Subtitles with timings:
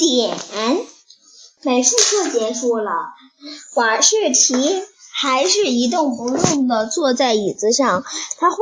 [0.00, 0.36] 点。
[1.62, 2.90] 美术课结束了，
[3.76, 8.02] 瓦士奇还是一动不动的坐在椅子上，
[8.38, 8.56] 他画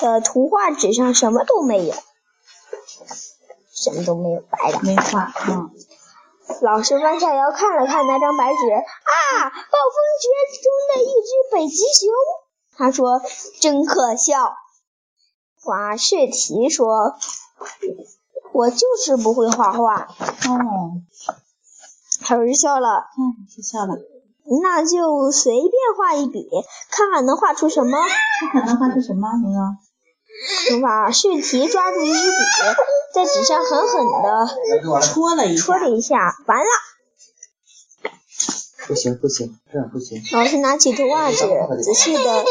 [0.00, 1.94] 的图画纸上什么都没有，
[3.74, 4.78] 什么都没有，白的。
[4.82, 5.70] 没画，嗯。
[6.60, 10.28] 老师弯下腰看了看那张白纸，啊，暴风雪
[10.62, 12.08] 中的一只北极熊。
[12.76, 13.20] 他说
[13.60, 14.54] ：“真可笑。”
[15.64, 17.16] 瓦士奇说
[18.54, 20.06] ：“我就是不会画画。”
[20.48, 21.02] 哦，
[22.30, 23.04] 老师笑了。
[23.18, 23.96] 嗯，是笑了。
[24.62, 26.48] 那就随便画一笔，
[26.90, 27.98] 看看能画出什么。
[28.40, 30.80] 看看能画出什么，牛牛？
[30.82, 32.36] 瓦士提抓住一支笔，
[33.14, 36.66] 在纸上狠狠的戳了一戳了一下，完了。
[38.86, 40.22] 不行不行，这样不行。
[40.32, 41.38] 老师拿起图画纸，
[41.82, 42.44] 仔细的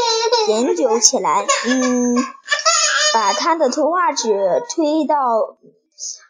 [0.47, 1.45] 研究起来。
[1.67, 2.15] 嗯，
[3.13, 5.15] 把他的图画纸推到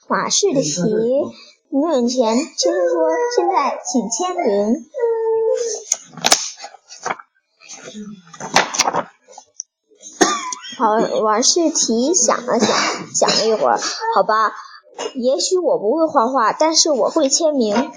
[0.08, 0.82] 瓦士提
[1.70, 4.86] 面前，轻声说：“现在请签名。”
[10.78, 12.70] 好，瓦士提想了想，
[13.16, 13.80] 想了一会儿，
[14.16, 14.52] 好吧，
[15.16, 17.92] 也许我不会画画，但是我会签名。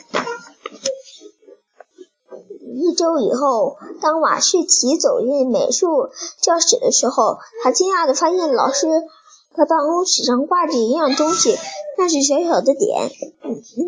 [2.60, 6.10] 一周以后，当瓦士奇走进美术
[6.40, 8.86] 教室的时候，他惊讶地发现老师
[9.56, 11.58] 他办公室上挂着一样东西，
[11.96, 13.10] 那是小小的点。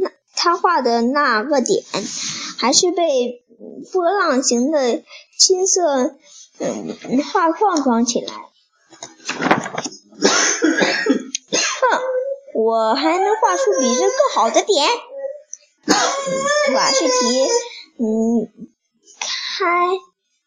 [0.00, 1.84] 那他画的那个点，
[2.58, 3.44] 还是被
[3.92, 5.02] 波浪形的
[5.38, 6.14] 青色
[6.58, 6.96] 嗯
[7.32, 8.32] 画框装起来。
[11.52, 12.00] 哼，
[12.54, 14.88] 我还能画出比这更好的点。
[16.74, 17.42] 瓦士提，
[17.98, 18.48] 嗯。
[19.58, 19.64] 开，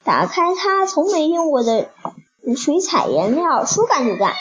[0.05, 1.89] 打开他从没用过的
[2.55, 4.33] 水彩颜料，说干就干。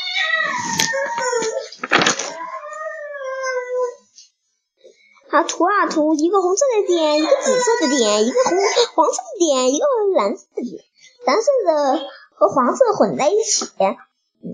[5.30, 8.58] 他涂啊涂，一个红色的点，一个紫色的点，一个红
[8.96, 10.82] 黄色的点，一个蓝色的点，
[11.24, 12.00] 蓝色的
[12.34, 13.68] 和黄色混在一起。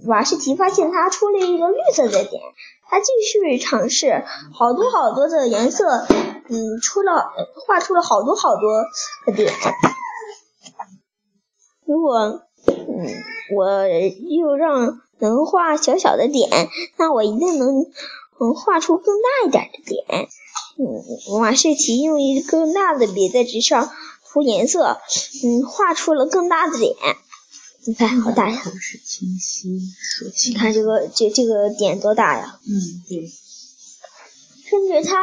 [0.06, 2.42] 瓦士奇发现他出了一个绿色的点，
[2.90, 4.22] 他继续尝试，
[4.52, 6.06] 好多好多的颜色，
[6.48, 7.32] 嗯，出了
[7.66, 8.84] 画出了好多好多
[9.24, 9.50] 的点。
[11.86, 13.24] 如果，嗯，
[13.56, 13.88] 我
[14.28, 17.86] 又让能画小小的点，那我一定能，
[18.38, 20.28] 能，画出更大一点的点。
[20.78, 23.90] 嗯，瓦士奇用一更大的笔在纸上
[24.28, 24.98] 涂颜色，
[25.44, 26.94] 嗯，画出了更大的点。
[27.86, 28.60] 你看好大呀！
[28.80, 29.80] 是清晰。
[30.48, 32.58] 你看这个这这个点多大呀？
[32.66, 33.30] 嗯，对。
[34.68, 35.16] 甚至他，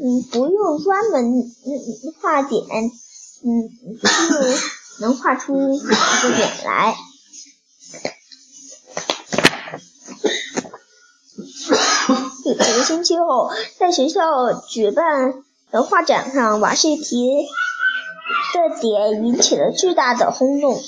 [0.00, 2.64] 嗯，不用专门嗯画点，
[3.44, 3.70] 嗯，
[4.00, 4.06] 就。
[4.98, 6.96] 能画出一个点来。
[12.54, 17.46] 几个星期后，在学校举办的画展上，瓦西提
[18.54, 20.78] 的点引起了巨大的轰动。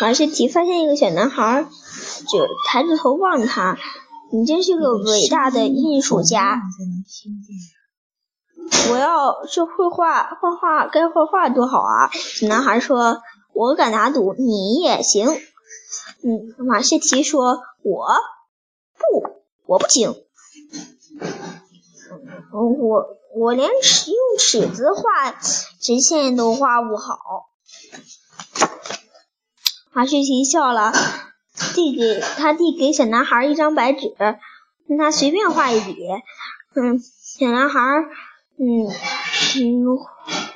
[0.00, 1.66] 瓦士提发现一个小男孩，
[2.28, 3.76] 就抬着头望他
[4.32, 6.60] ：“你真是个伟大的艺术家。”
[8.90, 12.10] 我要是会画画画，该画画多好啊！
[12.12, 13.22] 小男孩说
[13.54, 15.28] ：“我敢打赌，你也行。”
[16.24, 18.06] 嗯，马士奇说：“我
[18.98, 20.14] 不，我不行。
[22.52, 25.32] 我我连尺用尺子画
[25.80, 27.48] 直线都画不好。”
[29.92, 30.92] 马士奇笑了，
[31.74, 34.14] 递给他递给小男孩一张白纸，
[34.86, 36.06] 让他随便画一笔。
[36.74, 37.80] 嗯，小男孩。
[38.58, 38.86] 嗯
[39.56, 39.98] 嗯，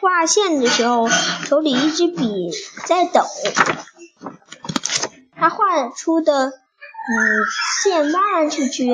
[0.01, 2.51] 画线的时候手里一支笔
[2.87, 3.23] 在抖，
[5.39, 6.53] 他画出的嗯
[7.83, 8.91] 线弯弯曲曲。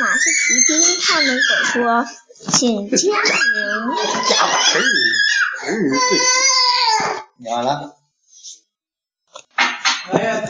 [0.00, 2.04] 马戏奇听看了会说
[2.50, 3.14] ：“请加名。”
[7.50, 7.96] 完了。
[10.10, 10.42] 哎呀，